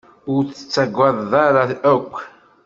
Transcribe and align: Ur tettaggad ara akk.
Ur 0.33 0.43
tettaggad 0.45 1.29
ara 1.45 1.63
akk. 1.93 2.11